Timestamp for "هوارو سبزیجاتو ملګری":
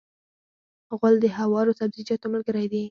1.37-2.65